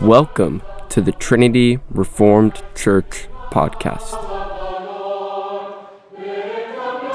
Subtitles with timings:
[0.00, 4.08] Welcome to the Trinity Reformed Church podcast.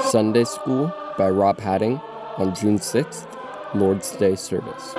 [0.00, 1.96] Sunday School by Rob Hadding
[2.36, 3.26] on June 6th,
[3.74, 4.94] Lord's Day service.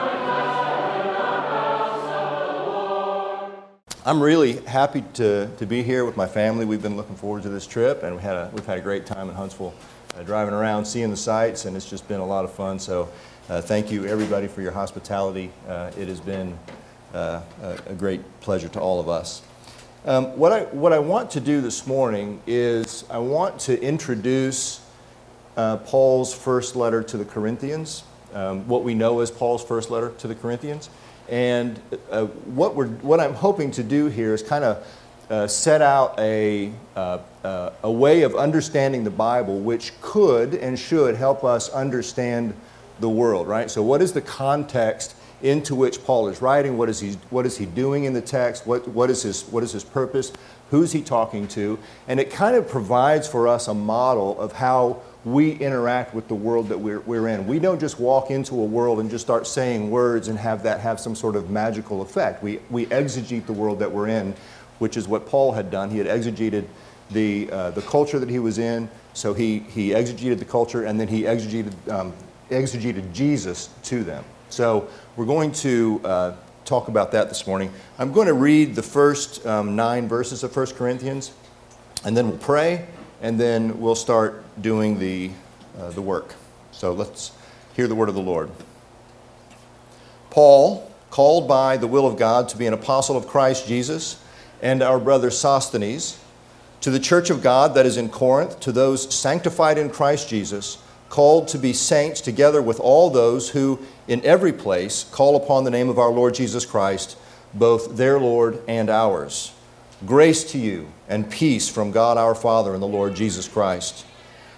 [4.05, 6.65] I'm really happy to, to be here with my family.
[6.65, 9.05] We've been looking forward to this trip, and we had a, we've had a great
[9.05, 9.73] time in Huntsville
[10.17, 12.79] uh, driving around, seeing the sights, and it's just been a lot of fun.
[12.79, 13.07] So,
[13.49, 15.51] uh, thank you everybody for your hospitality.
[15.69, 16.59] Uh, it has been
[17.13, 17.41] uh,
[17.87, 19.41] a, great pleasure to all of us.
[20.05, 24.81] Um, what, I, what I want to do this morning is I want to introduce
[25.55, 30.11] uh, Paul's first letter to the Corinthians, um, what we know as Paul's first letter
[30.19, 30.89] to the Corinthians.
[31.29, 34.87] And uh, what, we're, what I'm hoping to do here is kind of
[35.29, 40.79] uh, set out a, uh, uh, a way of understanding the Bible which could and
[40.79, 42.53] should help us understand
[43.01, 43.69] the world, right?
[43.69, 46.77] So, what is the context into which Paul is writing.
[46.77, 48.65] What is he, what is he doing in the text?
[48.65, 50.33] What, what, is his, what is his purpose?
[50.71, 51.79] Who's he talking to?
[52.07, 56.35] And it kind of provides for us a model of how we interact with the
[56.35, 57.47] world that we're, we're in.
[57.47, 60.79] We don't just walk into a world and just start saying words and have that
[60.79, 62.41] have some sort of magical effect.
[62.41, 64.33] We, we exegete the world that we're in,
[64.79, 65.89] which is what Paul had done.
[65.89, 66.65] He had exegeted
[67.11, 70.99] the, uh, the culture that he was in, so he, he exegeted the culture and
[70.99, 72.13] then he exegeted, um,
[72.49, 74.23] exegeted Jesus to them.
[74.49, 77.71] So we're going to uh, talk about that this morning.
[77.99, 81.31] I'm going to read the first um, nine verses of 1 Corinthians,
[82.05, 82.87] and then we'll pray,
[83.21, 85.31] and then we'll start doing the,
[85.77, 86.35] uh, the work.
[86.71, 87.31] So let's
[87.75, 88.49] hear the word of the Lord.
[90.29, 94.21] Paul, called by the will of God to be an apostle of Christ Jesus,
[94.61, 96.19] and our brother Sosthenes,
[96.81, 100.77] to the church of God that is in Corinth, to those sanctified in Christ Jesus,
[101.09, 105.71] called to be saints together with all those who in every place call upon the
[105.71, 107.17] name of our Lord Jesus Christ,
[107.53, 109.53] both their Lord and ours.
[110.05, 114.05] Grace to you and peace from God our Father and the Lord Jesus Christ.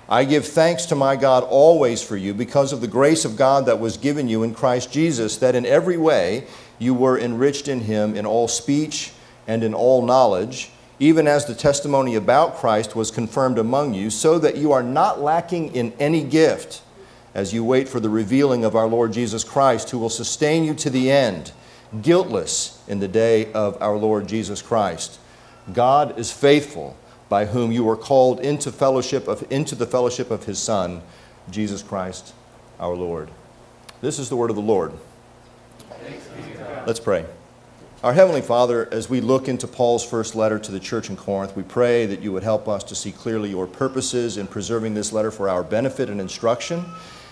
[0.08, 3.68] I give thanks to my God always for you because of the grace of God
[3.68, 6.48] that was given you in Christ Jesus, that in every way
[6.80, 9.12] you were enriched in him in all speech
[9.48, 14.38] and in all knowledge even as the testimony about Christ was confirmed among you, so
[14.40, 16.82] that you are not lacking in any gift
[17.34, 20.74] as you wait for the revealing of our Lord Jesus Christ, who will sustain you
[20.76, 21.52] to the end,
[22.02, 25.20] guiltless in the day of our Lord Jesus Christ.
[25.74, 26.98] God is faithful,
[27.30, 31.02] by whom you are called into fellowship of, into the fellowship of his Son,
[31.52, 32.34] Jesus Christ
[32.80, 33.30] our Lord.
[34.02, 34.94] This is the word of the Lord.
[36.86, 37.26] Let's pray.
[38.02, 41.58] Our Heavenly Father, as we look into Paul's first letter to the church in Corinth,
[41.58, 45.12] we pray that you would help us to see clearly your purposes in preserving this
[45.12, 46.86] letter for our benefit and instruction,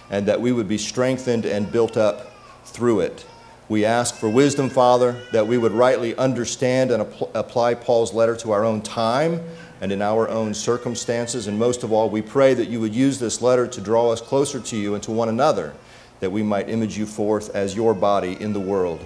[0.09, 2.31] and that we would be strengthened and built up
[2.65, 3.25] through it.
[3.69, 8.35] We ask for wisdom, Father, that we would rightly understand and apl- apply Paul's letter
[8.37, 9.41] to our own time
[9.81, 11.47] and in our own circumstances.
[11.47, 14.21] And most of all, we pray that you would use this letter to draw us
[14.21, 15.73] closer to you and to one another,
[16.21, 19.01] that we might image you forth as your body in the world.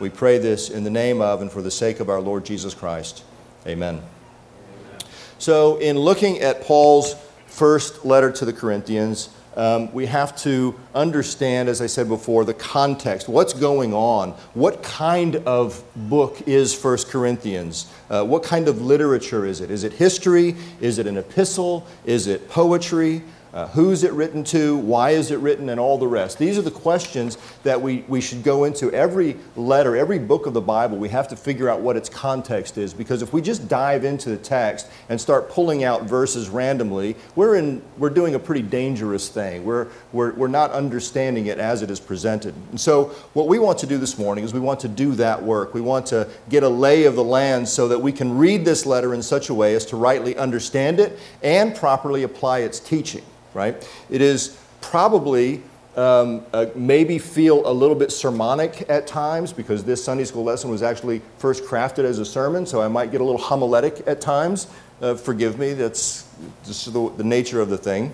[0.00, 2.74] We pray this in the name of and for the sake of our Lord Jesus
[2.74, 3.22] Christ.
[3.66, 3.96] Amen.
[3.96, 5.00] Amen.
[5.38, 7.14] So, in looking at Paul's
[7.46, 12.54] first letter to the Corinthians, um, we have to understand, as I said before, the
[12.54, 13.28] context.
[13.28, 14.30] What's going on?
[14.54, 17.92] What kind of book is First Corinthians?
[18.08, 19.70] Uh, what kind of literature is it?
[19.70, 20.56] Is it history?
[20.80, 21.86] Is it an epistle?
[22.04, 23.22] Is it poetry?
[23.52, 24.76] Uh, who's it written to?
[24.76, 25.70] Why is it written?
[25.70, 26.38] And all the rest.
[26.38, 28.92] These are the questions that we, we should go into.
[28.92, 32.78] Every letter, every book of the Bible, we have to figure out what its context
[32.78, 37.16] is because if we just dive into the text and start pulling out verses randomly,
[37.34, 39.64] we're, in, we're doing a pretty dangerous thing.
[39.64, 42.54] We're, we're, we're not understanding it as it is presented.
[42.70, 45.42] And so, what we want to do this morning is we want to do that
[45.42, 45.74] work.
[45.74, 48.86] We want to get a lay of the land so that we can read this
[48.86, 53.24] letter in such a way as to rightly understand it and properly apply its teaching
[53.54, 53.88] right?
[54.08, 55.62] It is probably
[55.96, 60.70] um, uh, maybe feel a little bit sermonic at times because this Sunday school lesson
[60.70, 64.20] was actually first crafted as a sermon, so I might get a little homiletic at
[64.20, 64.68] times.
[65.00, 66.28] Uh, forgive me, that's
[66.64, 68.12] just the, the, nature of the thing,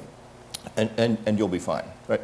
[0.77, 2.21] and, and, and you'll be fine, right?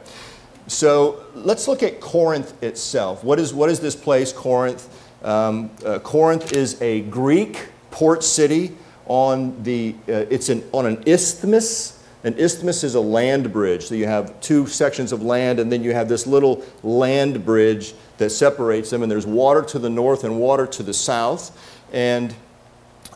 [0.69, 3.25] So let's look at Corinth itself.
[3.25, 4.89] What is, what is this place, Corinth?
[5.23, 8.73] Um, uh, Corinth is a Greek port city
[9.07, 13.87] on the, uh, it's an, on an isthmus an isthmus is a land bridge.
[13.87, 17.95] So you have two sections of land, and then you have this little land bridge
[18.19, 21.59] that separates them, and there's water to the north and water to the south.
[21.93, 22.35] And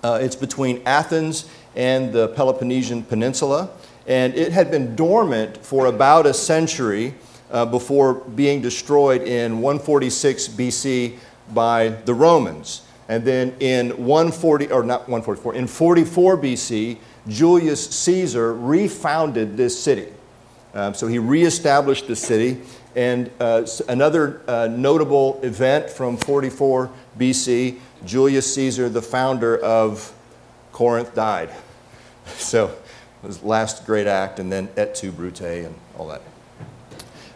[0.03, 3.71] uh, it's between Athens and the Peloponnesian Peninsula.
[4.07, 7.15] And it had been dormant for about a century
[7.51, 11.19] uh, before being destroyed in 146 BC
[11.55, 12.83] by the Romans.
[13.09, 20.09] And then in 140, or not 144, in 44 BC, Julius Caesar refounded this city.
[20.75, 22.61] Um, so he reestablished the city.
[22.95, 30.13] And uh, another uh, notable event from 44 BC, Julius Caesar, the founder of
[30.73, 31.51] Corinth, died.
[32.39, 32.77] So
[33.23, 36.23] his last great act, and then Et tu, Brute, and all that.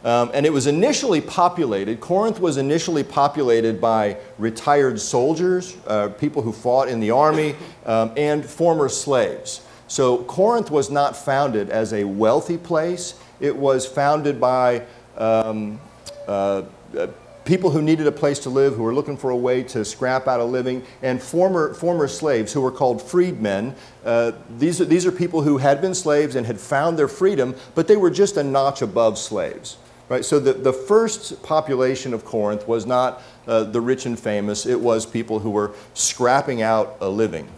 [0.04, 6.42] Um, and it was initially populated, Corinth was initially populated by retired soldiers, uh, people
[6.42, 7.54] who fought in the army,
[7.86, 9.60] um, and former slaves.
[9.90, 14.82] So Corinth was not founded as a wealthy place, it was founded by
[15.16, 15.80] um,
[16.28, 16.62] uh,
[16.96, 17.08] uh
[17.44, 20.28] people who needed a place to live, who were looking for a way to scrap
[20.28, 23.74] out a living, and former, former slaves who were called freedmen.
[24.04, 27.56] Uh, these, are, these are people who had been slaves and had found their freedom,
[27.74, 29.76] but they were just a notch above slaves.
[30.08, 30.24] Right?
[30.24, 34.78] So the, the first population of Corinth was not uh, the rich and famous, it
[34.78, 37.48] was people who were scrapping out a living.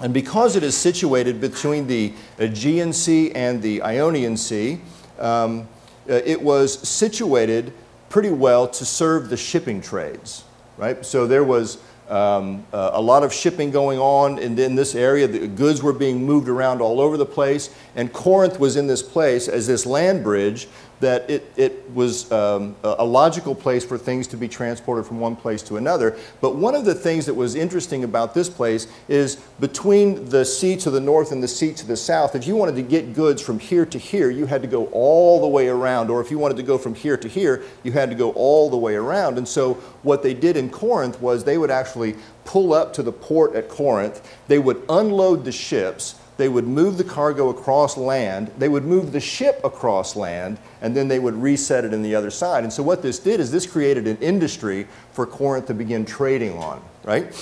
[0.00, 4.80] And because it is situated between the Aegean Sea and the Ionian Sea,
[5.18, 5.68] um,
[6.08, 7.72] uh, it was situated
[8.08, 10.44] pretty well to serve the shipping trades.
[10.76, 11.04] Right?
[11.06, 15.26] So there was um, uh, a lot of shipping going on in, in, this area.
[15.26, 17.74] The goods were being moved around all over the place.
[17.96, 20.68] And Corinth was in this place as this land bridge
[21.04, 25.36] that it, it was um, a logical place for things to be transported from one
[25.36, 26.16] place to another.
[26.40, 30.76] But one of the things that was interesting about this place is between the sea
[30.78, 33.42] to the north and the sea to the south, if you wanted to get goods
[33.42, 36.08] from here to here, you had to go all the way around.
[36.08, 38.70] Or if you wanted to go from here to here, you had to go all
[38.70, 39.36] the way around.
[39.36, 42.16] And so what they did in Corinth was they would actually
[42.46, 46.98] pull up to the port at Corinth, they would unload the ships they would move
[46.98, 51.34] the cargo across land, they would move the ship across land, and then they would
[51.34, 52.62] reset it in the other side.
[52.62, 56.58] And so what this did is this created an industry for Corinth to begin trading
[56.58, 57.34] on, right?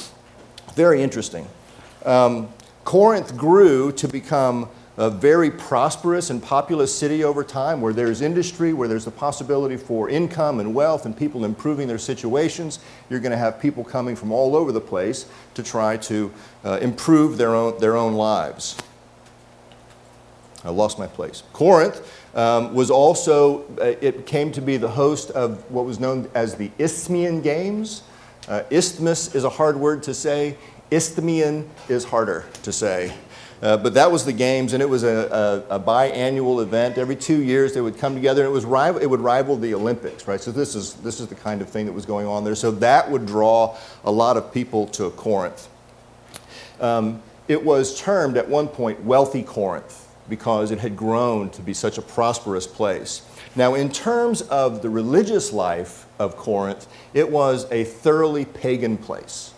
[0.77, 1.49] Very interesting.
[2.05, 2.51] Um,
[2.85, 8.73] Corinth grew to become a very prosperous and populous city over time where there's industry,
[8.73, 12.79] where there's the possibility for income and wealth and people improving their situations.
[13.11, 16.31] You're going to have people coming from all over the place to try to
[16.65, 18.77] uh, improve their own, their own lives.
[20.65, 21.43] I lost my place.
[21.53, 26.31] Corinth um, was also, uh, it came to be the host of what was known
[26.35, 28.03] as the Isthmian Games.
[28.49, 30.57] Uh, isthmus is a hard word to say,
[30.91, 33.13] Isthmian is harder to say.
[33.63, 36.99] Uh, but that was the games, and it was a, a, a, biannual event.
[36.99, 39.73] Every two years, they would come together, and it was rival, it would rival the
[39.73, 40.41] Olympics, right?
[40.41, 42.57] So this is this is the kind of thing that was going on there.
[42.57, 45.69] So that would draw a lot of people to Corinth.
[46.81, 51.75] Um, it was termed at one point wealthy Corinth because it had grown to be
[51.75, 53.23] such a prosperous place.
[53.55, 59.53] Now, in terms of the religious life of Corinth, it was a thoroughly pagan place.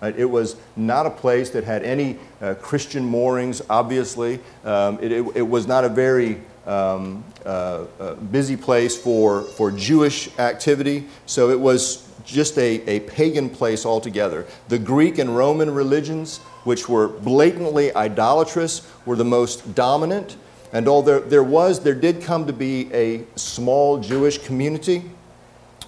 [0.00, 0.16] Right?
[0.16, 4.38] It was not a place that had any uh, Christian moorings, obviously.
[4.64, 9.70] Um, it, it, it, was not a very um, uh, uh, busy place for, for
[9.70, 14.46] Jewish activity, so it was just a, a pagan place altogether.
[14.68, 20.36] The Greek and Roman religions, which were blatantly idolatrous, were the most dominant.
[20.72, 25.04] And although there, was, there did come to be a small Jewish community.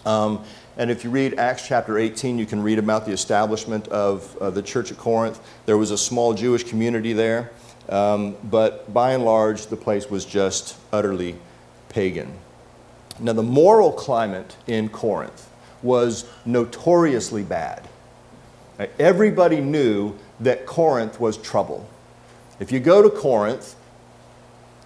[0.04, 0.44] Um,
[0.76, 4.50] and if you read Acts chapter 18, you can read about the establishment of uh,
[4.50, 5.40] the church at Corinth.
[5.64, 7.50] There was a small Jewish community there,
[7.88, 11.37] um, but by and large, the place was just utterly
[11.88, 12.38] pagan.
[13.18, 15.49] Now, the moral climate in Corinth
[15.87, 17.88] was notoriously bad.
[18.99, 21.88] Everybody knew that Corinth was trouble.
[22.61, 23.75] If you go to Corinth,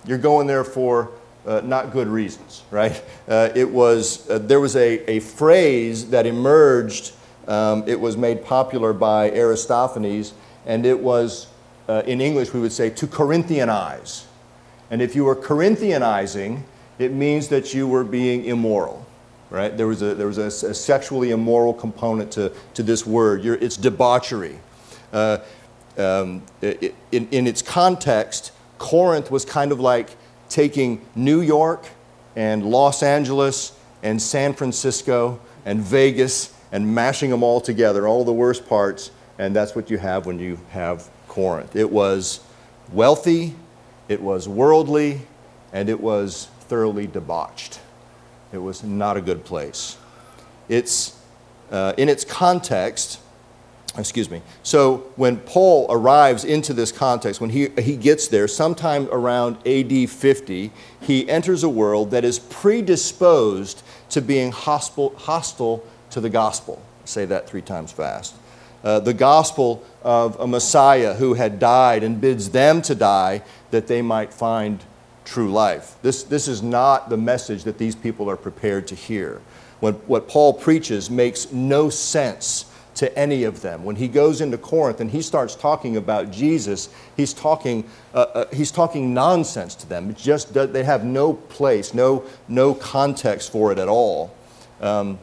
[0.06, 1.10] you're going there for
[1.46, 3.02] uh, not good reasons, right?
[3.28, 7.12] Uh, it was, uh, there was a, a phrase that emerged,
[7.48, 10.34] um, it was made popular by Aristophanes,
[10.66, 11.48] and it was,
[11.88, 14.24] uh, in English, we would say, to Corinthianize.
[14.90, 16.62] And if you were Corinthianizing,
[16.98, 18.99] it means that you were being immoral,
[19.50, 19.76] right?
[19.76, 23.44] There was a, there was a, a sexually immoral component to, to this word.
[23.44, 24.58] You're, it's debauchery.
[25.12, 25.38] Uh,
[25.98, 30.16] um, it, in, in its context, Corinth was kind of like
[30.48, 31.88] taking New York
[32.36, 38.32] and Los Angeles and San Francisco and Vegas and mashing them all together, all the
[38.32, 41.74] worst parts, and that's what you have when you have Corinth.
[41.74, 42.40] It was
[42.92, 43.54] wealthy,
[44.08, 45.22] it was worldly,
[45.72, 47.80] and it was thoroughly debauched.
[48.52, 49.96] It was not a good place.
[50.68, 51.18] It's,
[51.70, 53.20] uh, in its context,
[53.96, 54.42] excuse me.
[54.62, 60.10] So when Paul arrives into this context, when he, he gets there, sometime around AD
[60.10, 66.82] 50, he enters a world that is predisposed to being hostile, hostile to the gospel.
[67.04, 68.34] Say that three times fast.
[68.82, 73.86] Uh, the gospel of a Messiah who had died and bids them to die that
[73.86, 74.82] they might find
[75.24, 75.96] true life.
[76.02, 79.40] This, this is not the message that these people are prepared to hear.
[79.80, 83.84] When, what Paul preaches makes no sense to any of them.
[83.84, 88.44] When he goes into Corinth and he starts talking about Jesus, he's talking, uh, uh,
[88.52, 90.14] he's talking nonsense to them.
[90.14, 94.34] Just they have no place, no, no context for it at all.
[94.80, 95.18] Um,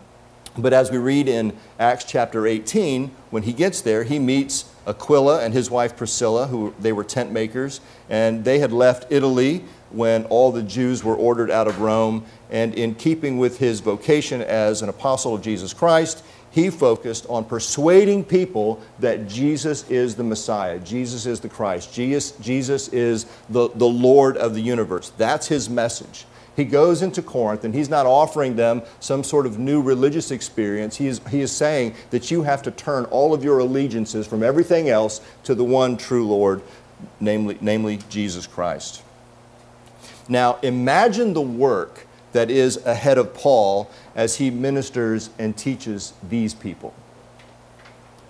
[0.57, 5.43] but as we read in Acts chapter 18, when he gets there, he meets Aquila
[5.43, 10.25] and his wife Priscilla, who they were tent makers, and they had left Italy when
[10.25, 12.25] all the Jews were ordered out of Rome.
[12.49, 17.45] And in keeping with his vocation as an apostle of Jesus Christ, he focused on
[17.45, 23.69] persuading people that Jesus is the Messiah, Jesus is the Christ, Jesus, Jesus is the,
[23.69, 25.11] the Lord of the universe.
[25.17, 26.25] That's his message.
[26.55, 30.95] He goes into Corinth and he's not offering them some sort of new religious experience.
[30.95, 34.41] He is, he is saying that you have to turn all of your allegiances from
[34.41, 36.63] everything else to the one true Lord,
[37.19, 39.03] namely, namely Jesus Christ.
[40.29, 46.53] Now, imagine the work that is ahead of Paul as he ministers and teaches these
[46.53, 46.93] people.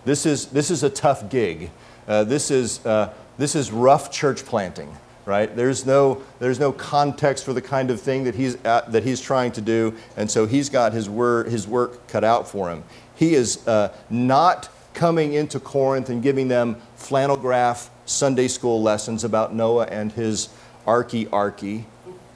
[0.05, 1.71] This is, this is a tough gig.
[2.07, 5.53] Uh, this, is, uh, this is rough church planting, right?
[5.53, 9.19] There's no, there's no context for the kind of thing that he's, at, that he's
[9.19, 12.83] trying to do, and so he's got his, word, his work cut out for him.
[13.15, 19.23] He is uh, not coming into Corinth and giving them flannel graph Sunday school lessons
[19.25, 20.49] about Noah and his
[20.87, 21.85] arky.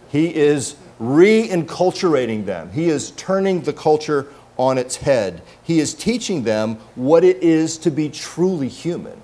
[0.10, 2.72] He is reinculturating them.
[2.72, 4.28] He is turning the culture
[4.58, 5.42] on its head.
[5.64, 9.20] He is teaching them what it is to be truly human.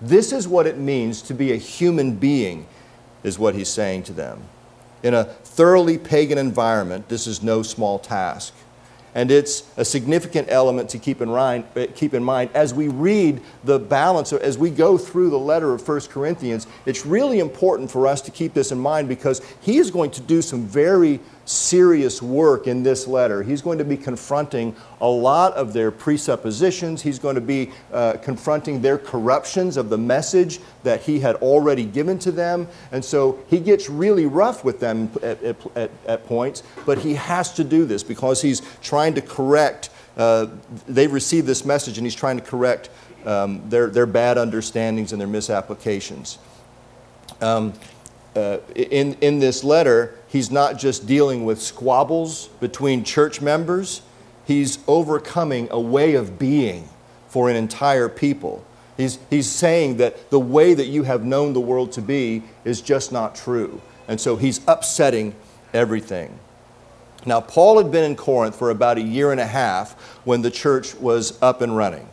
[0.00, 2.66] This is what it means to be a human being,
[3.22, 4.42] is what he's saying to them.
[5.02, 8.52] In a thoroughly pagan environment, this is no small task.
[9.14, 12.88] And it's a significant element to keep in, mind, eh, keep in mind as we
[12.88, 16.66] read the balance, as we go through the letter of 1 Corinthians.
[16.86, 20.20] It's really important for us to keep this in mind because he is going to
[20.20, 23.42] do some very serious work in this letter.
[23.42, 27.00] He's going to be confronting a lot of their presuppositions.
[27.00, 31.84] He's going to be uh, confronting their corruptions of the message that he had already
[31.84, 32.68] given to them.
[32.92, 37.54] And so he gets really rough with them at, at, at points, but he has
[37.54, 39.88] to do this because he's trying to correct.
[40.18, 40.48] Uh,
[40.86, 42.90] they've received this message and he's trying to correct
[43.24, 46.38] um, their, their bad understandings and their misapplications.
[47.40, 47.72] Um,
[48.38, 54.02] uh, in, in this letter, he's not just dealing with squabbles between church members,
[54.46, 56.88] he's overcoming a way of being
[57.28, 58.64] for an entire people.
[58.96, 62.80] He's, he's saying that the way that you have known the world to be is
[62.80, 63.80] just not true.
[64.08, 65.34] And so he's upsetting
[65.72, 66.38] everything.
[67.26, 69.92] Now, Paul had been in Corinth for about a year and a half
[70.24, 72.08] when the church was up and running.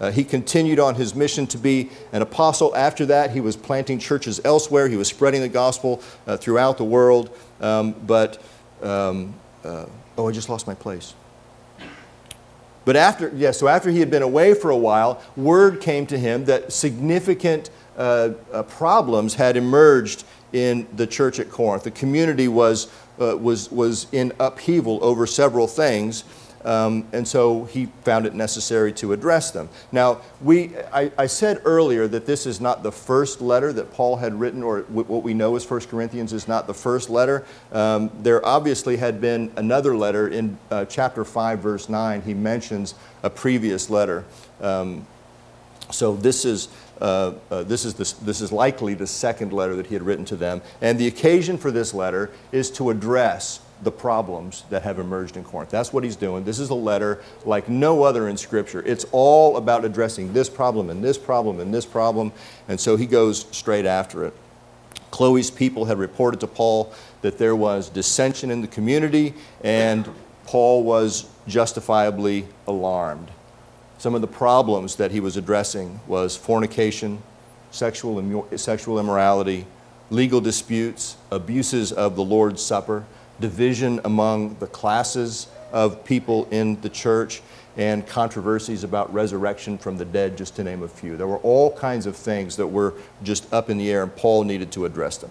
[0.00, 2.74] Uh, he continued on his mission to be an apostle.
[2.76, 4.88] After that, he was planting churches elsewhere.
[4.88, 7.36] He was spreading the gospel uh, throughout the world.
[7.60, 8.42] Um, but,
[8.82, 9.34] um,
[9.64, 9.86] uh,
[10.18, 11.14] oh, I just lost my place.
[12.84, 16.16] But after, yeah, so after he had been away for a while, word came to
[16.16, 21.82] him that significant uh, uh, problems had emerged in the church at Corinth.
[21.82, 22.88] The community was,
[23.20, 26.22] uh, was, was in upheaval over several things.
[26.66, 29.68] Um, and so he found it necessary to address them.
[29.92, 34.16] Now, we, I, I, said earlier that this is not the first letter that Paul
[34.16, 37.46] had written, or what we know as 1 Corinthians is not the first letter.
[37.70, 42.22] Um, there obviously had been another letter in uh, chapter 5, verse 9.
[42.22, 44.24] He mentions a previous letter.
[44.60, 45.06] Um,
[45.92, 46.66] so this is,
[47.00, 50.24] uh, uh, this, is the, this is likely the second letter that he had written
[50.24, 50.62] to them.
[50.80, 55.44] And the occasion for this letter is to address the problems that have emerged in
[55.44, 55.70] Corinth.
[55.70, 56.44] That's what he's doing.
[56.44, 58.82] This is a letter like no other in Scripture.
[58.86, 62.32] It's all about addressing this problem and this problem and this problem,
[62.68, 64.34] and so he goes straight after it.
[65.10, 66.92] Chloe's people had reported to Paul
[67.22, 70.08] that there was dissension in the community, and
[70.46, 73.30] Paul was justifiably alarmed.
[73.98, 77.22] Some of the problems that he was addressing was fornication,
[77.70, 79.66] sexual, sexual immorality,
[80.10, 83.04] legal disputes, abuses of the Lord's Supper,
[83.40, 87.42] division among the classes of people in the church,
[87.76, 91.16] and controversies about resurrection from the dead, just to name a few.
[91.16, 94.44] There were all kinds of things that were just up in the air, and Paul
[94.44, 95.30] needed to address them.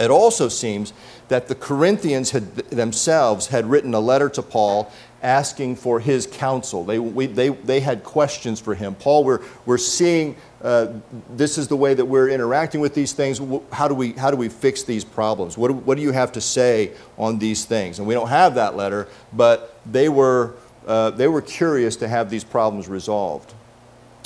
[0.00, 0.92] It also seems
[1.28, 4.90] that the Corinthians had, themselves had written a letter to Paul
[5.22, 6.84] asking for his counsel.
[6.84, 8.94] They, we, they, they had questions for him.
[8.94, 10.92] Paul, we're, we're seeing uh,
[11.30, 13.40] this is the way that we're interacting with these things.
[13.72, 15.56] How do we, how do we fix these problems?
[15.58, 17.98] What do, what do you have to say on these things?
[17.98, 20.54] And we don't have that letter, but they were
[20.86, 23.54] uh, they were curious to have these problems resolved.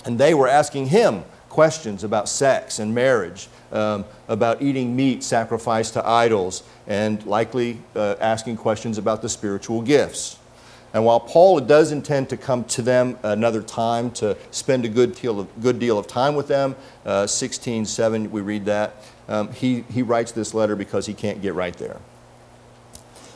[0.04, 5.94] And they were asking him questions about sex and marriage, um, about eating meat sacrificed
[5.94, 10.38] to idols, and likely uh, asking questions about the spiritual gifts.
[10.94, 15.14] And while Paul does intend to come to them another time to spend a good
[15.14, 16.74] deal of, good deal of time with them,
[17.04, 21.42] uh, 16, 7, we read that, um, he, he writes this letter because he can't
[21.42, 22.00] get right there.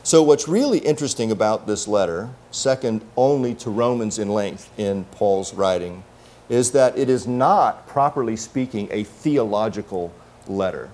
[0.03, 5.53] So, what's really interesting about this letter, second only to Romans in length in Paul's
[5.53, 6.03] writing,
[6.49, 10.11] is that it is not, properly speaking, a theological
[10.47, 10.89] letter.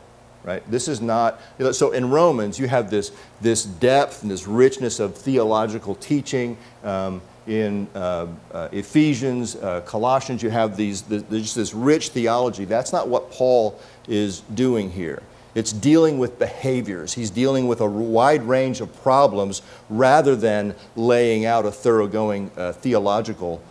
[0.48, 0.64] Right?
[0.72, 1.42] This is not,
[1.74, 3.12] so in Romans, you have this,
[3.42, 6.56] this depth and this richness of theological teaching.
[6.86, 12.64] Um, in uh, uh, Ephesians, uh, Colossians, you have these, this, just this rich theology.
[12.64, 13.78] That's not what Paul
[14.08, 15.22] is doing here.
[15.54, 17.14] It's dealing with behaviors.
[17.14, 22.72] He's dealing with a wide range of problems rather than laying out a thoroughgoing uh,
[22.72, 23.62] theological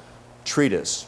[0.44, 1.06] treatise.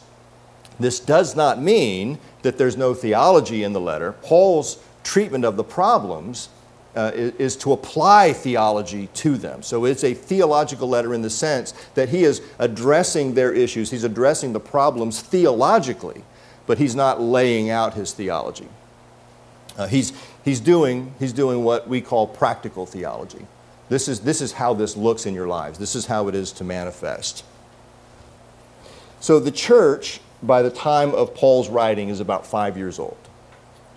[0.79, 4.13] This does not mean that there's no theology in the letter.
[4.13, 6.49] Paul's treatment of the problems
[6.95, 9.63] uh, is, to apply theology to them.
[9.63, 14.03] So it's a theological letter in the sense that he is addressing their issues, he's
[14.03, 16.23] addressing the problems theologically,
[16.67, 18.67] but he's not laying out his theology.
[19.77, 20.13] Uh, he's,
[20.45, 23.47] he's, doing, he's doing what we call practical theology.
[23.87, 26.51] This is, this is how this looks in your lives, this is how it is
[26.53, 27.43] to manifest.
[29.19, 33.17] So the church, by the time of Paul's writing, is about five years old.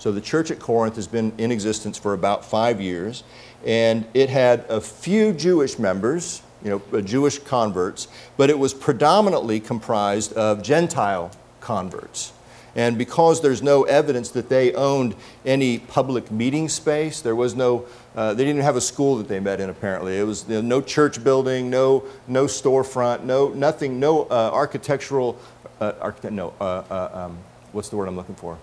[0.03, 3.23] So the church at Corinth has been in existence for about five years,
[3.65, 8.75] and it had a few Jewish members, you know, uh, Jewish converts, but it was
[8.75, 11.31] predominantly comprised of Gentile
[11.61, 12.33] converts.
[12.75, 15.15] And because there's no evidence that they owned
[15.47, 19.39] any public meeting space, there was no, uh, they didn't have a school that they
[19.39, 20.19] met in apparently.
[20.19, 25.39] It was no church building, no, no storefront, no, nothing, no uh, architectural,
[25.81, 27.39] uh, architect, no, uh, uh, um,
[27.71, 28.59] what's the word I'm looking for?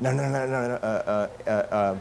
[0.00, 0.74] No, no, no, no, no.
[0.76, 1.96] Uh, uh, uh,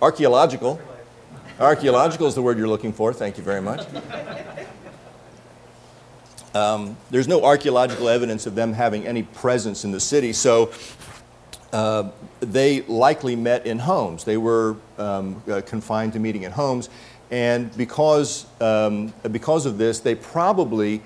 [0.00, 0.80] archaeological.
[1.58, 3.12] Archaeological is the word you're looking for.
[3.12, 3.84] Thank you very much.
[6.54, 10.70] Um, there's no archaeological evidence of them having any presence in the city, so
[11.72, 14.24] uh, they likely met in homes.
[14.24, 16.88] They were um, uh, confined to meeting in homes.
[17.30, 21.00] And because, um, because of this, they probably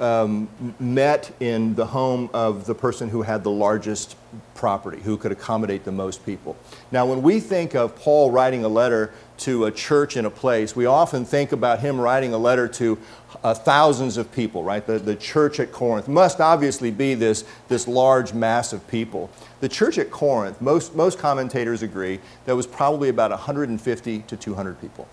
[0.00, 4.16] um, met in the home of the person who had the largest
[4.54, 6.56] property, who could accommodate the most people.
[6.90, 10.74] Now, when we think of Paul writing a letter to a church in a place,
[10.74, 12.98] we often think about him writing a letter to
[13.44, 14.84] uh, thousands of people, right?
[14.86, 19.30] The, the church at Corinth must obviously be this, this large mass of people.
[19.60, 24.80] The church at Corinth, most, most commentators agree, that was probably about 150 to 200
[24.80, 25.08] people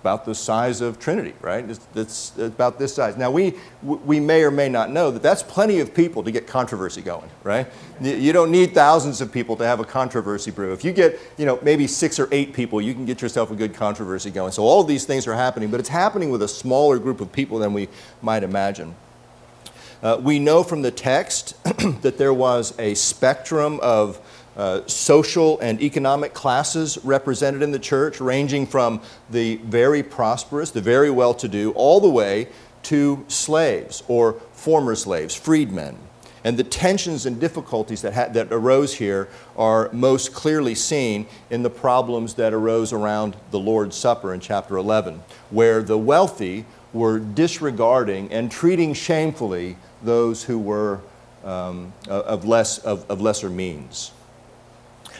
[0.00, 1.68] about the size of Trinity, right?
[1.68, 3.18] It's, it's, about this size.
[3.18, 6.46] Now, we, we may or may not know that that's plenty of people to get
[6.46, 7.66] controversy going, right?
[8.00, 10.72] You don't need thousands of people to have a controversy brew.
[10.72, 13.54] If you get, you know, maybe six or eight people, you can get yourself a
[13.54, 14.52] good controversy going.
[14.52, 17.58] So all these things are happening, but it's happening with a smaller group of people
[17.58, 17.88] than we
[18.22, 18.94] might imagine.
[20.02, 21.62] Uh, we know from the text
[22.00, 24.18] that there was a spectrum of
[24.56, 30.80] uh, social and economic classes represented in the church, ranging from the very prosperous, the
[30.80, 32.48] very well to do, all the way
[32.82, 35.96] to slaves or former slaves, freedmen.
[36.42, 41.62] And the tensions and difficulties that, ha- that arose here are most clearly seen in
[41.62, 47.18] the problems that arose around the Lord's Supper in chapter 11, where the wealthy were
[47.18, 51.00] disregarding and treating shamefully those who were
[51.44, 54.12] um, of, less, of, of lesser means.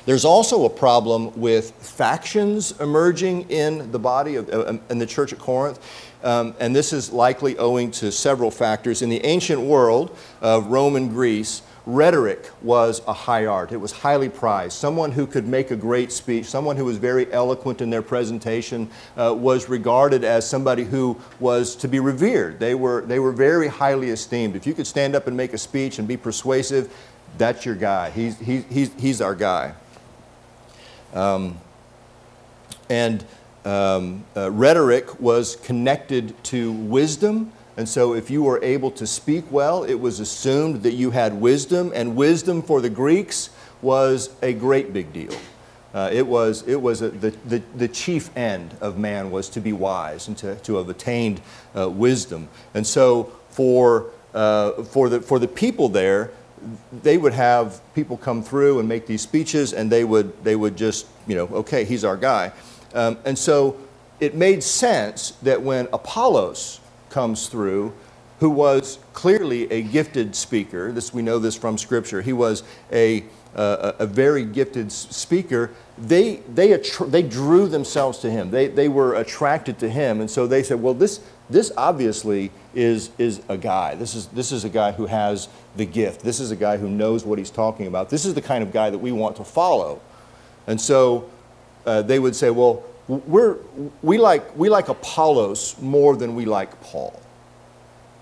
[0.07, 5.33] There's also a problem with factions emerging in the body of uh, in the church
[5.33, 5.79] at Corinth.
[6.23, 9.03] Um, and this is likely owing to several factors.
[9.03, 13.73] In the ancient world of Roman Greece, rhetoric was a high art.
[13.73, 14.75] It was highly prized.
[14.75, 18.91] Someone who could make a great speech, someone who was very eloquent in their presentation,
[19.17, 22.59] uh, was regarded as somebody who was to be revered.
[22.59, 24.57] They were, they were very highly esteemed.
[24.57, 26.95] If you could stand up and make a speech and be persuasive,
[27.39, 28.11] that's your guy.
[28.11, 29.75] He's, he's, he's, he's our guy.
[31.15, 31.59] Um,
[32.89, 33.25] and
[33.65, 37.53] um, uh, rhetoric was connected to wisdom.
[37.77, 41.41] And so, if you were able to speak well, it was assumed that you had
[41.41, 45.35] wisdom, and wisdom for the Greeks was a great big deal.
[45.95, 49.61] Uh, it was, it was a, the, the, the, chief end of man was to
[49.61, 51.41] be wise and to, to have attained
[51.77, 52.49] uh, wisdom.
[52.75, 56.31] And so, for, uh, for, the, for the people there,
[57.03, 60.77] they would have people come through and make these speeches, and they would, they would
[60.77, 62.53] just, you know, okay, he's our guy.
[62.95, 63.77] Um, and so
[64.21, 67.93] it made sense that when Apollos comes through,
[68.41, 73.25] who was clearly a gifted speaker, this, we know this from Scripture, he was a,
[73.55, 78.51] uh, a very gifted speaker, they, they, they drew themselves to him.
[78.51, 80.21] They, they were attracted to him.
[80.21, 83.95] And so they said, well, this, this obviously is, is a guy.
[83.97, 86.23] This is, this is a guy who has the gift.
[86.23, 88.09] This is a guy who knows what he's talking about.
[88.09, 90.01] This is the kind of guy that we want to follow.
[90.67, 91.29] And so
[91.85, 93.57] uh, they would say, well, we're,
[94.03, 97.21] we, like, we like Apollos more than we like Paul.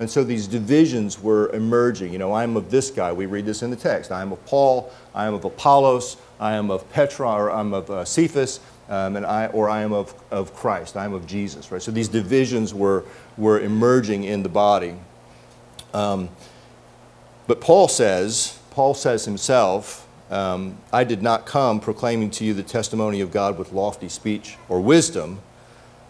[0.01, 2.13] And so these divisions were emerging.
[2.13, 3.13] You know, I am of this guy.
[3.13, 4.13] We read this in the text.
[4.13, 4.91] I am of Paul.
[5.15, 6.17] I am of Apollos.
[6.39, 9.93] I am of Petra, or I'm of uh, Cephas um, and I, or I am
[9.93, 11.83] of, of Christ, I am of Jesus, right?
[11.83, 13.05] So these divisions were,
[13.37, 14.95] were emerging in the body.
[15.93, 16.29] Um,
[17.47, 22.63] but Paul says, Paul says himself, um, I did not come proclaiming to you the
[22.63, 25.41] testimony of God with lofty speech or wisdom.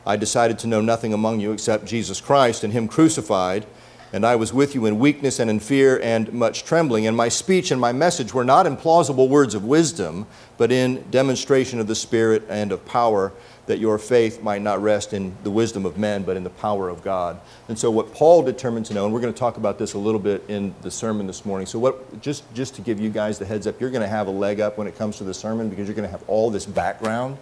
[0.04, 3.66] I decided to know nothing among you except Jesus Christ and Him crucified.
[4.12, 7.06] And I was with you in weakness and in fear and much trembling.
[7.06, 11.04] And my speech and my message were not in plausible words of wisdom, but in
[11.10, 13.32] demonstration of the Spirit and of power,
[13.66, 16.88] that your faith might not rest in the wisdom of men, but in the power
[16.88, 17.38] of God.
[17.68, 19.98] And so, what Paul determined to know, and we're going to talk about this a
[19.98, 21.66] little bit in the sermon this morning.
[21.66, 24.26] So, what just just to give you guys the heads up, you're going to have
[24.26, 26.50] a leg up when it comes to the sermon because you're going to have all
[26.50, 27.36] this background.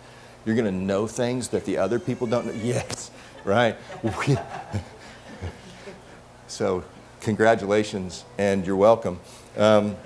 [0.44, 2.52] You're going to know things that the other people don't know.
[2.62, 3.12] Yes,
[3.44, 3.76] right.
[6.48, 6.84] So,
[7.22, 9.18] congratulations and you're welcome.
[9.56, 9.96] Um,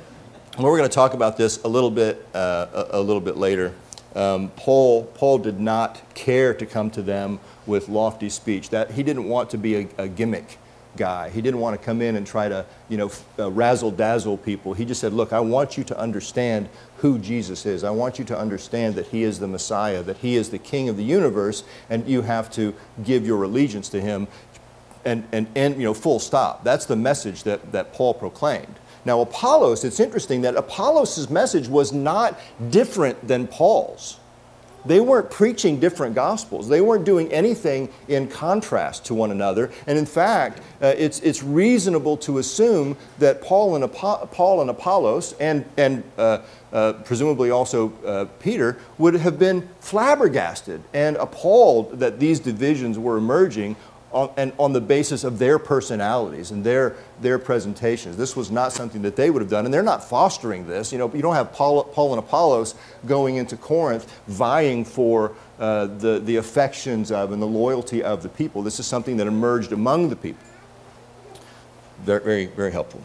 [0.59, 3.75] we're going to talk about this a little bit, uh, a, a, little bit later.
[4.15, 8.71] Um, Paul, Paul did not care to come to them with lofty speech.
[8.71, 10.57] That he didn't want to be a, a gimmick
[10.97, 11.31] guy.
[11.31, 14.75] He didn't want to come in and try to, you know, uh, razzle dazzle people.
[14.75, 17.85] He just said, "Look, I want you to understand who Jesus is.
[17.85, 20.89] I want you to understand that He is the Messiah, that He is the King
[20.89, 22.75] of the universe, and you have to
[23.05, 24.27] give your allegiance to Him
[25.05, 26.65] and, and, and you know, full stop.
[26.65, 28.79] That's the message that, that Paul proclaimed.
[29.05, 32.39] Now, Apollos, it's interesting that Apollos' message was not
[32.71, 34.19] different than Paul's.
[34.85, 36.69] They weren't preaching different gospels.
[36.69, 39.71] They weren't doing anything in contrast to one another.
[39.87, 44.71] And in fact, uh, it's, it's reasonable to assume that Paul and, Apo- Paul and
[44.71, 51.99] Apollos, and, and uh, uh, presumably also uh, Peter, would have been flabbergasted and appalled
[52.01, 53.77] that these divisions were emerging
[54.13, 58.17] on, and on the basis of their personalities and their, their presentations.
[58.17, 60.93] This was not something that they would have done, and they're not fostering this.
[60.93, 62.75] You know, you don't have Paul, Paul and Apollos
[63.07, 68.29] going into Corinth vying for uh, the, the affections of and the loyalty of the
[68.29, 68.63] people.
[68.63, 70.45] This is something that emerged among the people.
[72.03, 73.03] Very, very, very helpful.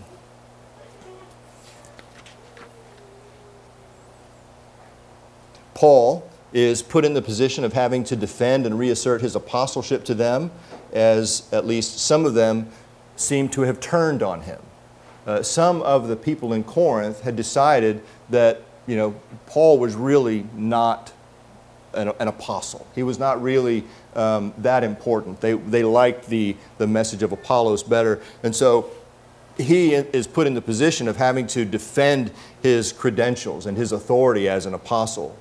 [5.74, 10.14] Paul is put in the position of having to defend and reassert his apostleship to
[10.14, 10.50] them
[10.96, 12.70] as at least some of them
[13.16, 14.60] seem to have turned on him.
[15.28, 19.16] Uh, some of the people in Corinth had decided that, you know,
[19.48, 21.12] Paul was really not
[21.94, 22.88] an, an apostle.
[22.96, 23.84] He was not really
[24.16, 25.42] um, that important.
[25.42, 28.22] They, they liked the, the message of Apollos better.
[28.44, 28.90] And so
[29.58, 32.32] he is put in the position of having to defend
[32.62, 35.38] his credentials and his authority as an apostle.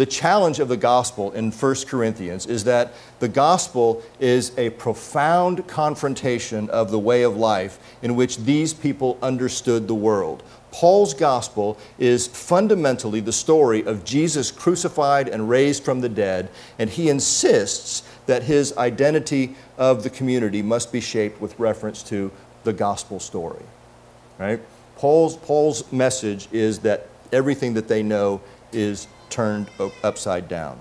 [0.00, 5.68] The challenge of the gospel in 1 Corinthians is that the gospel is a profound
[5.68, 10.42] confrontation of the way of life in which these people understood the world.
[10.72, 16.88] Paul's gospel is fundamentally the story of Jesus crucified and raised from the dead, and
[16.88, 22.32] he insists that his identity of the community must be shaped with reference to
[22.64, 23.66] the gospel story.
[24.38, 24.62] Right?
[24.96, 28.40] Paul's, Paul's message is that everything that they know
[28.72, 29.70] is turned
[30.02, 30.78] upside down.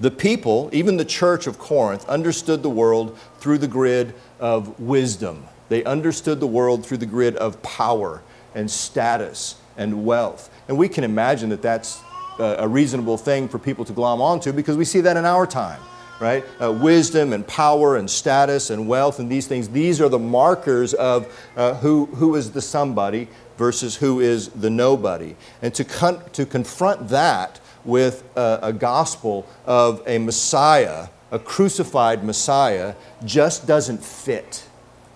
[0.00, 5.46] The people, even the church of Corinth, understood the world through the grid of wisdom.
[5.68, 8.22] They understood the world through the grid of power
[8.54, 10.50] and status and wealth.
[10.68, 12.00] And we can imagine that that's
[12.38, 15.80] a reasonable thing for people to glom onto because we see that in our time,
[16.20, 16.44] right?
[16.60, 20.94] Uh, wisdom and power and status and wealth and these things, these are the markers
[20.94, 25.36] of uh, who, who is the somebody versus who is the nobody.
[25.62, 32.24] And to, con- to confront that with a, a gospel of a Messiah, a crucified
[32.24, 34.66] Messiah, just doesn't fit.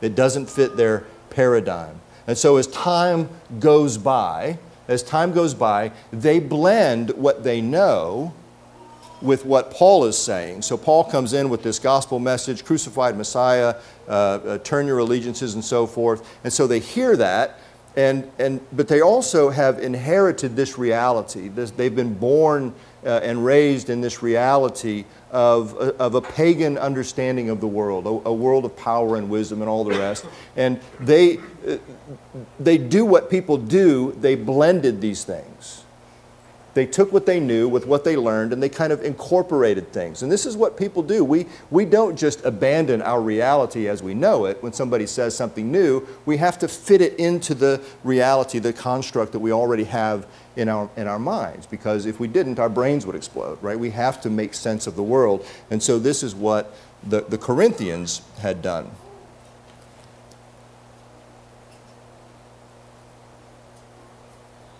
[0.01, 2.01] It doesn't fit their paradigm.
[2.27, 8.35] And so as time goes by, as time goes by, they blend what they know
[9.20, 10.62] with what Paul is saying.
[10.62, 15.55] So Paul comes in with this gospel message, crucified Messiah, uh, uh, turn your allegiances
[15.55, 16.38] and so forth.
[16.44, 17.59] And so they hear that,
[17.99, 21.49] and, and, but they also have inherited this reality.
[21.49, 22.73] This, they've been born
[23.05, 28.07] uh, and raised in this reality of, uh, of a pagan understanding of the world,
[28.07, 30.27] a, a, world of power and wisdom and all the rest.
[30.55, 31.79] And they, uh,
[32.61, 35.83] they do what people do, they blended these things.
[36.79, 40.23] They took what they knew with what they learned and they kind of incorporated things.
[40.23, 41.25] And this is what people do.
[41.25, 45.73] We, we don't just abandon our reality as we know it when somebody says something
[45.73, 46.07] new.
[46.25, 50.69] We have to fit it into the reality, the construct that we already have in
[50.69, 51.67] our, in our minds.
[51.67, 53.77] Because if we didn't, our brains would explode, right?
[53.77, 55.45] We have to make sense of the world.
[55.73, 58.88] And so this is what the, the Corinthians had done.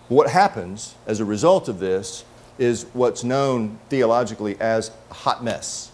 [0.09, 2.25] What happens as a result of this
[2.57, 5.91] is what's known theologically as a hot mess.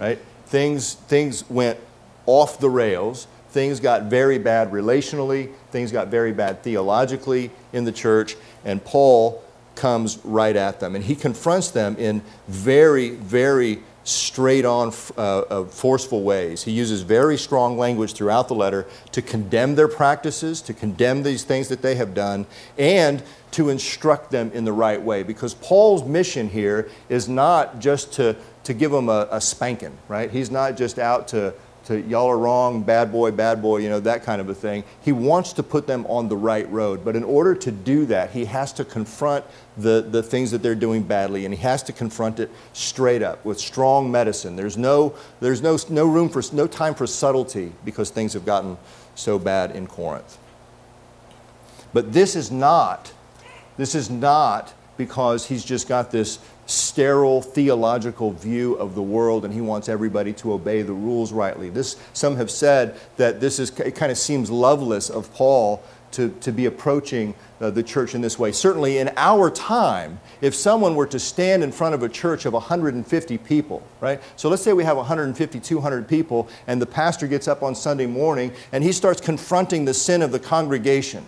[0.00, 0.18] Right?
[0.46, 1.78] Things, things went
[2.26, 3.26] off the rails.
[3.50, 5.52] Things got very bad relationally.
[5.70, 8.34] Things got very bad theologically in the church.
[8.64, 9.44] And Paul
[9.76, 10.94] comes right at them.
[10.96, 16.62] And he confronts them in very, very straight on, uh, uh, forceful ways.
[16.62, 21.42] He uses very strong language throughout the letter to condemn their practices, to condemn these
[21.42, 22.46] things that they have done,
[22.78, 25.22] and to instruct them in the right way.
[25.22, 30.30] Because Paul's mission here is not just to, to give them a, a spanking, right?
[30.30, 34.00] He's not just out to to y'all are wrong, bad boy, bad boy, you know,
[34.00, 34.84] that kind of a thing.
[35.02, 37.04] He wants to put them on the right road.
[37.04, 39.44] But in order to do that, he has to confront
[39.76, 43.44] the, the things that they're doing badly, and he has to confront it straight up
[43.44, 44.56] with strong medicine.
[44.56, 48.78] There's no, there's no, no room for, no time for subtlety because things have gotten
[49.14, 50.38] so bad in Corinth.
[51.92, 53.12] But this is not,
[53.76, 59.52] this is not because he's just got this sterile theological view of the world and
[59.52, 61.70] he wants everybody to obey the rules rightly.
[61.70, 66.30] This, some have said that this is, it kind of seems loveless of Paul to,
[66.40, 68.52] to be approaching uh, the church in this way.
[68.52, 72.52] Certainly in our time, if someone were to stand in front of a church of
[72.52, 74.22] 150 people, right?
[74.36, 78.06] So let's say we have 150, 200 people, and the pastor gets up on Sunday
[78.06, 81.26] morning and he starts confronting the sin of the congregation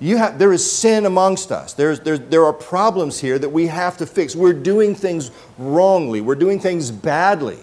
[0.00, 1.72] have, there is sin amongst us.
[1.72, 4.36] There's, there, there are problems here that we have to fix.
[4.36, 7.58] We're doing things wrongly, we're doing things badly.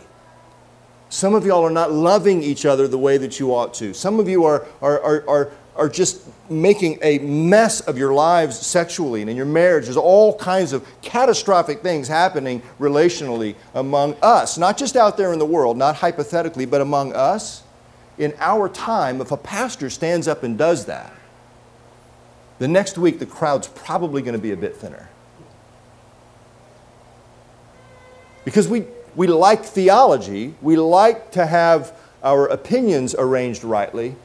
[1.10, 3.94] Some of y'all are not loving each other the way that you ought to.
[3.94, 8.58] Some of you are, are, are, are, are just making a mess of your lives
[8.58, 9.86] sexually and in your marriage.
[9.86, 15.40] There's all kinds of catastrophic things happening relationally among us, not just out there in
[15.40, 17.64] the world, not hypothetically, but among us.
[18.18, 21.14] In our time, if a pastor stands up and does that,
[22.60, 25.10] the next week the crowd's probably going to be a bit thinner.
[28.44, 34.16] Because we, we like theology, we like to have our opinions arranged rightly,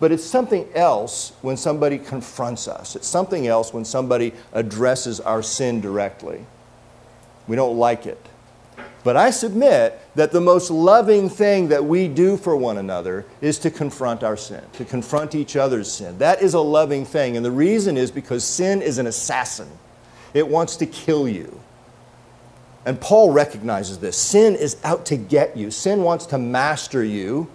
[0.00, 2.96] but it's something else when somebody confronts us.
[2.96, 6.44] It's something else when somebody addresses our sin directly.
[7.46, 8.24] We don't like it.
[9.02, 13.58] But I submit that the most loving thing that we do for one another is
[13.60, 16.18] to confront our sin, to confront each other's sin.
[16.18, 17.36] That is a loving thing.
[17.36, 19.68] And the reason is because sin is an assassin,
[20.34, 21.60] it wants to kill you.
[22.86, 24.16] And Paul recognizes this.
[24.16, 27.48] Sin is out to get you, sin wants to master you.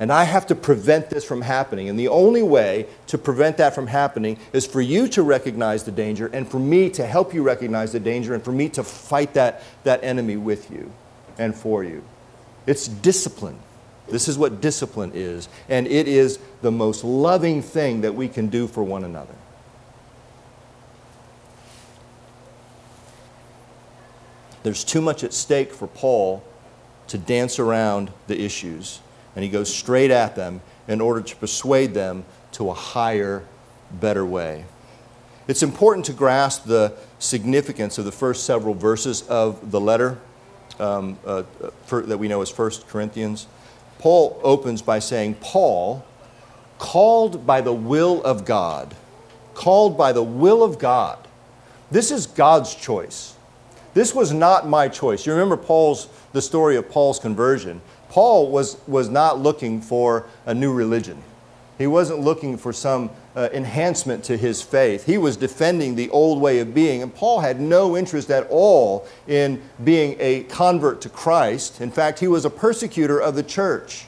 [0.00, 1.88] And I have to prevent this from happening.
[1.88, 5.90] And the only way to prevent that from happening is for you to recognize the
[5.90, 9.34] danger and for me to help you recognize the danger and for me to fight
[9.34, 10.92] that, that enemy with you
[11.36, 12.04] and for you.
[12.66, 13.58] It's discipline.
[14.08, 15.48] This is what discipline is.
[15.68, 19.34] And it is the most loving thing that we can do for one another.
[24.62, 26.44] There's too much at stake for Paul
[27.08, 29.00] to dance around the issues
[29.38, 33.44] and he goes straight at them in order to persuade them to a higher,
[34.00, 34.64] better way.
[35.46, 40.18] It's important to grasp the significance of the first several verses of the letter
[40.80, 41.44] um, uh,
[41.86, 43.46] for, that we know as 1 Corinthians.
[44.00, 46.04] Paul opens by saying, Paul,
[46.80, 48.96] called by the will of God,
[49.54, 51.28] called by the will of God.
[51.92, 53.36] This is God's choice.
[53.94, 55.26] This was not my choice.
[55.26, 57.80] You remember Paul's the story of Paul's conversion.
[58.08, 61.22] Paul was, was not looking for a new religion.
[61.78, 65.06] He wasn't looking for some uh, enhancement to his faith.
[65.06, 67.02] He was defending the old way of being.
[67.02, 71.80] And Paul had no interest at all in being a convert to Christ.
[71.80, 74.06] In fact, he was a persecutor of the church.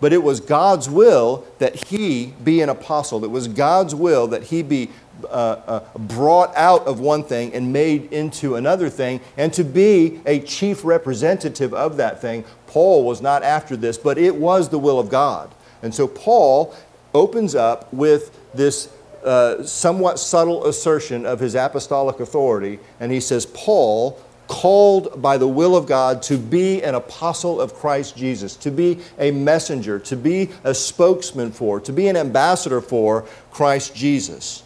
[0.00, 3.24] But it was God's will that he be an apostle.
[3.24, 4.90] It was God's will that he be
[5.24, 10.20] uh, uh, brought out of one thing and made into another thing, and to be
[10.26, 12.44] a chief representative of that thing.
[12.66, 15.54] Paul was not after this, but it was the will of God.
[15.82, 16.74] And so Paul
[17.14, 18.90] opens up with this
[19.24, 25.48] uh, somewhat subtle assertion of his apostolic authority, and he says, Paul, called by the
[25.48, 30.16] will of God to be an apostle of Christ Jesus, to be a messenger, to
[30.16, 34.62] be a spokesman for, to be an ambassador for Christ Jesus.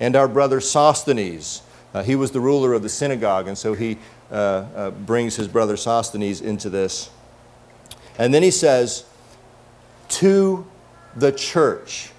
[0.00, 1.62] And our brother Sosthenes,
[1.94, 3.98] uh, he was the ruler of the synagogue, and so he
[4.32, 7.10] uh, uh, brings his brother Sosthenes into this.
[8.18, 9.04] And then he says,
[10.08, 10.66] to
[11.16, 12.10] the church.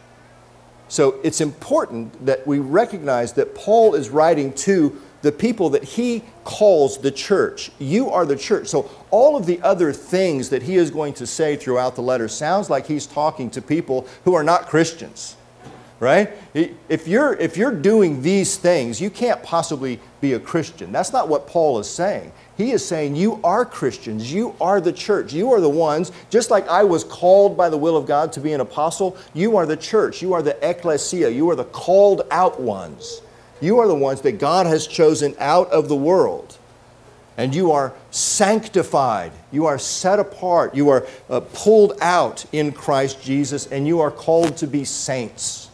[0.88, 6.24] So it's important that we recognize that Paul is writing to the people that he
[6.44, 7.72] calls the church.
[7.80, 8.68] You are the church.
[8.68, 12.28] So all of the other things that he is going to say throughout the letter
[12.28, 15.36] sounds like he's talking to people who are not Christians.
[16.02, 16.32] Right?
[16.56, 20.92] If you're, if you're doing these things, you can't possibly be a Christian.
[20.92, 22.32] That's not what Paul is saying.
[22.58, 24.34] He is saying, You are Christians.
[24.34, 25.32] You are the church.
[25.32, 28.40] You are the ones, just like I was called by the will of God to
[28.40, 30.24] be an apostle, you are the church.
[30.24, 31.30] You are the ecclesia.
[31.30, 33.22] You are the called out ones.
[33.62, 36.58] You are the ones that God has chosen out of the world.
[37.38, 39.34] And you are sanctified.
[39.52, 40.74] You are set apart.
[40.74, 45.71] You are uh, pulled out in Christ Jesus, and you are called to be saints.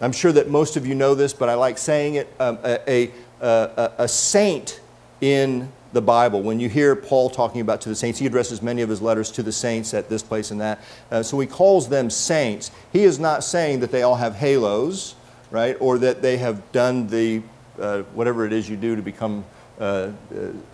[0.00, 2.32] I'm sure that most of you know this, but I like saying it.
[2.38, 4.80] Um, a, a, a saint
[5.20, 6.42] in the Bible.
[6.42, 9.30] When you hear Paul talking about to the saints, he addresses many of his letters
[9.32, 10.80] to the saints at this place and that.
[11.10, 12.70] Uh, so he calls them saints.
[12.92, 15.14] He is not saying that they all have halos
[15.50, 15.76] right?
[15.80, 17.42] Or that they have done the,
[17.80, 19.44] uh, whatever it is you do to become
[19.80, 20.10] uh,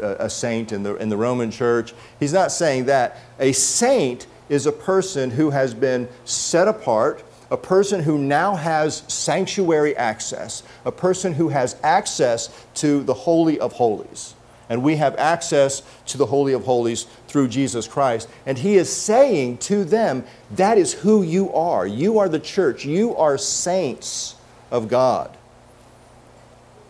[0.01, 1.95] uh, a saint in the, in the Roman church.
[2.19, 3.19] He's not saying that.
[3.39, 9.03] A saint is a person who has been set apart, a person who now has
[9.09, 14.35] sanctuary access, a person who has access to the Holy of Holies.
[14.69, 18.29] And we have access to the Holy of Holies through Jesus Christ.
[18.47, 21.87] And he is saying to them, that is who you are.
[21.87, 22.85] You are the church.
[22.85, 24.37] You are saints
[24.71, 25.37] of God,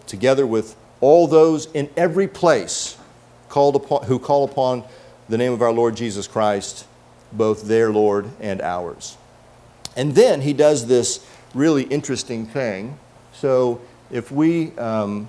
[0.07, 2.97] together with all those in every place
[3.49, 4.85] called upon, who call upon
[5.29, 6.87] the name of our Lord Jesus Christ,
[7.33, 9.19] both their Lord and ours.
[9.97, 12.99] And then he does this really interesting thing.
[13.33, 13.81] So
[14.11, 15.29] if we um,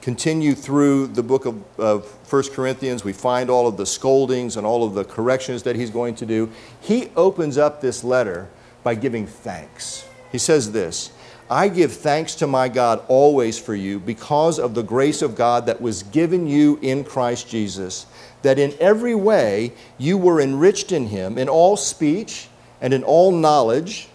[0.00, 4.66] continue through the book of, of 1 Corinthians, we find all of the scoldings and
[4.66, 6.50] all of the corrections that he's going to do.
[6.80, 8.48] He opens up this letter
[8.82, 10.06] by giving thanks.
[10.30, 11.12] He says this
[11.50, 15.66] I give thanks to my God always for you because of the grace of God
[15.66, 18.06] that was given you in Christ Jesus,
[18.42, 22.48] that in every way you were enriched in him, in all speech
[22.80, 24.08] and in all knowledge,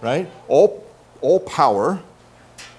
[0.00, 0.30] right?
[0.48, 0.86] All,
[1.20, 2.00] all power,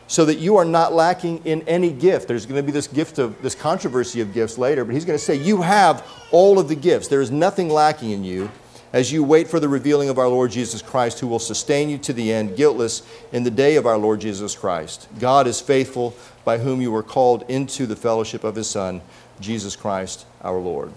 [0.08, 2.28] so that you are not lacking in any gift.
[2.28, 5.20] There's going to be this gift of this controversy of gifts later, but he's going
[5.20, 7.08] to say, You have all of the gifts.
[7.08, 8.50] There is nothing lacking in you
[8.92, 11.98] as you wait for the revealing of our Lord Jesus Christ, who will sustain you
[12.00, 15.08] to the end, guiltless in the day of our Lord Jesus Christ.
[15.20, 19.02] God is faithful, by whom you were called into the fellowship of his Son,
[19.40, 20.92] Jesus Christ our Lord.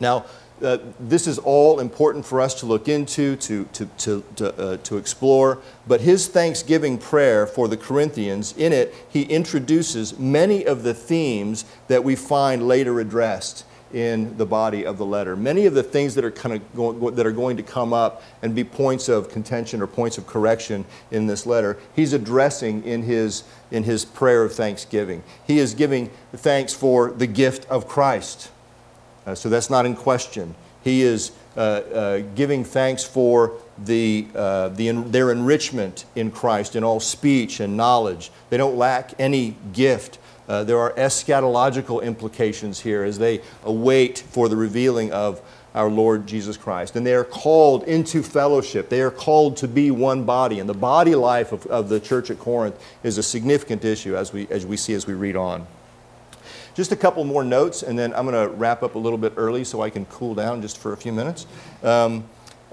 [0.00, 0.24] Now,
[0.62, 4.76] uh, this is all important for us to look into, to, to, to, to, uh,
[4.78, 5.58] to explore.
[5.86, 11.64] But his thanksgiving prayer for the Corinthians, in it, he introduces many of the themes
[11.88, 15.36] that we find later addressed in the body of the letter.
[15.36, 18.22] Many of the things that are, kind of go, that are going to come up
[18.42, 23.02] and be points of contention or points of correction in this letter, he's addressing in
[23.02, 25.22] his, in his prayer of thanksgiving.
[25.46, 28.50] He is giving thanks for the gift of Christ.
[29.26, 30.54] Uh, so that's not in question.
[30.82, 36.84] He is uh, uh, giving thanks for the, uh, the, their enrichment in Christ in
[36.84, 38.30] all speech and knowledge.
[38.50, 40.18] They don't lack any gift.
[40.46, 45.40] There are eschatological implications here as they await for the revealing of
[45.74, 46.96] our Lord Jesus Christ.
[46.96, 48.88] And they are called into fellowship.
[48.88, 50.60] They are called to be one body.
[50.60, 54.32] And the body life of, of the church at Corinth is a significant issue as
[54.32, 55.66] we, as we see as we read on.
[56.74, 59.34] Just a couple more notes, and then I'm going to wrap up a little bit
[59.36, 61.46] early so I can cool down just for a few minutes.
[61.84, 62.24] Um,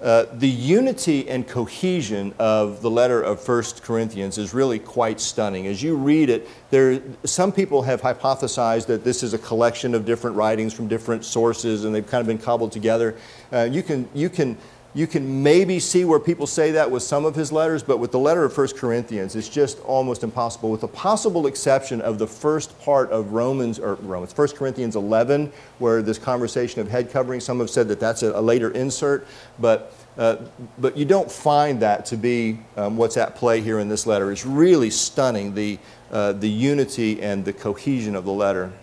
[0.02, 5.68] uh, the unity and cohesion of the letter of 1 Corinthians is really quite stunning.
[5.68, 10.04] As you read it, there, some people have hypothesized that this is a collection of
[10.04, 13.16] different writings from different sources and they've kind of been cobbled together.
[13.54, 14.58] Uh, you, can, you can
[14.94, 18.12] you can maybe see where people say that with some of his letters, but with
[18.12, 22.28] the letter of 1 Corinthians, it's just almost impossible, with the possible exception of the
[22.28, 27.40] first part of Romans, or Romans, 1 Corinthians 11, where this conversation of head covering,
[27.40, 29.26] some have said that that's a, a later insert,
[29.60, 30.38] but, uh,
[30.78, 34.30] but you don't find that to be um, what's at play here in this letter.
[34.30, 35.80] It's really stunning, the,
[36.12, 38.74] uh, the unity and the cohesion of the letter.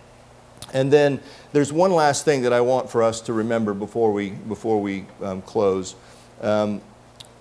[0.73, 1.19] And then
[1.51, 5.05] there's one last thing that I want for us to remember before we, before we
[5.21, 5.95] um, close.
[6.41, 6.81] Um,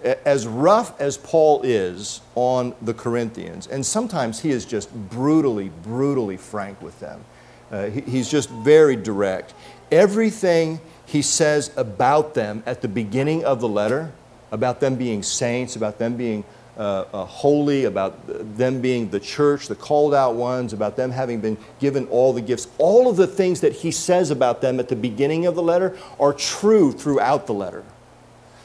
[0.02, 6.36] as rough as Paul is on the Corinthians, and sometimes he is just brutally, brutally
[6.36, 7.24] frank with them,
[7.70, 9.54] uh, he, he's just very direct.
[9.90, 14.12] Everything he says about them at the beginning of the letter,
[14.52, 16.44] about them being saints, about them being
[16.78, 18.16] uh, uh, holy, about
[18.56, 22.40] them being the church, the called out ones, about them having been given all the
[22.40, 22.68] gifts.
[22.78, 25.98] All of the things that he says about them at the beginning of the letter
[26.20, 27.84] are true throughout the letter.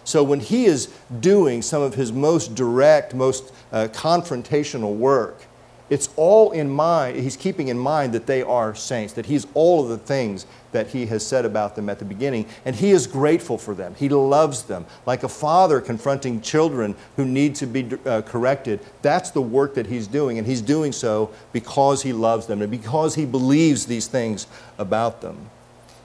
[0.03, 5.47] So when he is doing some of his most direct, most uh, confrontational work,
[5.93, 9.83] it's all in mind, he's keeping in mind that they are saints, that he's all
[9.83, 13.05] of the things that he has said about them at the beginning, and he is
[13.05, 13.93] grateful for them.
[13.93, 14.87] He loves them.
[15.05, 19.85] Like a father confronting children who need to be uh, corrected, that's the work that
[19.85, 24.07] he's doing, and he's doing so because he loves them and because he believes these
[24.07, 24.47] things
[24.79, 25.51] about them.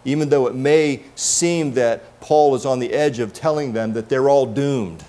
[0.05, 4.11] Even though it may seem that Paul is on the edge of telling them that
[4.11, 5.03] they're all doomed,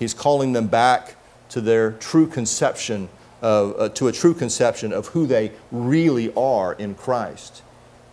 [0.00, 1.14] he's calling them back
[1.50, 3.08] to their true conception
[3.40, 7.62] of, uh, to a true conception of who they really are in Christ.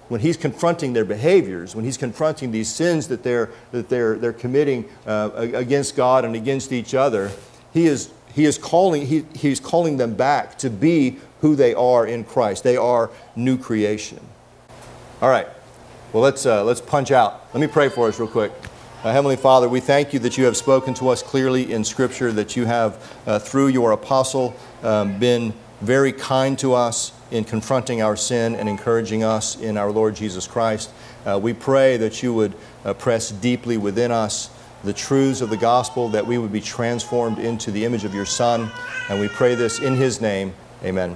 [0.08, 4.34] When he's confronting their behaviors, when he's confronting these sins that they're, that they're, they're
[4.34, 7.32] committing uh, against God and against each other,
[7.74, 12.06] he is, he is calling, he, he's calling them back to be who they are
[12.06, 12.64] in Christ.
[12.64, 14.20] They are new creation.
[15.22, 15.48] All right,
[16.14, 17.48] well, let's, uh, let's punch out.
[17.54, 18.52] Let me pray for us real quick.
[19.06, 22.32] Uh, Heavenly Father, we thank you that you have spoken to us clearly in Scripture,
[22.32, 22.98] that you have,
[23.28, 28.68] uh, through your apostle, um, been very kind to us in confronting our sin and
[28.68, 30.90] encouraging us in our Lord Jesus Christ.
[31.24, 34.50] Uh, we pray that you would uh, press deeply within us
[34.84, 38.26] the truths of the gospel, that we would be transformed into the image of your
[38.26, 38.72] Son.
[39.08, 40.56] And we pray this in his name.
[40.84, 41.16] Amen.